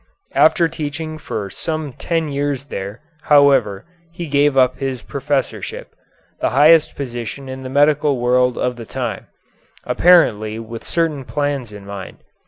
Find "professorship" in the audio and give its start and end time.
5.03-5.93